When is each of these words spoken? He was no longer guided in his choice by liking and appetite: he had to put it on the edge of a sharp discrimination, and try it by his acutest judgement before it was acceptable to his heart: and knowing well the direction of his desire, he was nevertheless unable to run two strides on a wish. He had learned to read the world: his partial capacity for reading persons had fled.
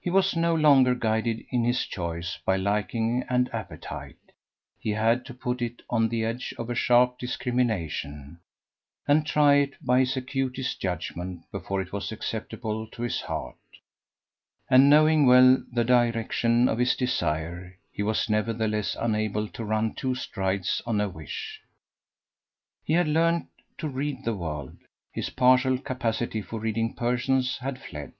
He 0.00 0.08
was 0.08 0.34
no 0.34 0.54
longer 0.54 0.94
guided 0.94 1.44
in 1.50 1.62
his 1.62 1.84
choice 1.84 2.38
by 2.46 2.56
liking 2.56 3.26
and 3.28 3.54
appetite: 3.54 4.16
he 4.80 4.92
had 4.92 5.26
to 5.26 5.34
put 5.34 5.60
it 5.60 5.82
on 5.90 6.08
the 6.08 6.24
edge 6.24 6.54
of 6.56 6.70
a 6.70 6.74
sharp 6.74 7.18
discrimination, 7.18 8.40
and 9.06 9.26
try 9.26 9.56
it 9.56 9.74
by 9.84 9.98
his 9.98 10.16
acutest 10.16 10.80
judgement 10.80 11.44
before 11.52 11.82
it 11.82 11.92
was 11.92 12.10
acceptable 12.10 12.86
to 12.86 13.02
his 13.02 13.20
heart: 13.20 13.58
and 14.70 14.88
knowing 14.88 15.26
well 15.26 15.62
the 15.72 15.84
direction 15.84 16.66
of 16.66 16.78
his 16.78 16.96
desire, 16.96 17.76
he 17.92 18.02
was 18.02 18.30
nevertheless 18.30 18.96
unable 18.98 19.46
to 19.48 19.62
run 19.62 19.92
two 19.94 20.14
strides 20.14 20.80
on 20.86 21.02
a 21.02 21.08
wish. 21.10 21.60
He 22.82 22.94
had 22.94 23.08
learned 23.08 23.48
to 23.76 23.90
read 23.90 24.24
the 24.24 24.34
world: 24.34 24.78
his 25.12 25.28
partial 25.28 25.76
capacity 25.76 26.40
for 26.40 26.58
reading 26.60 26.94
persons 26.94 27.58
had 27.58 27.78
fled. 27.78 28.12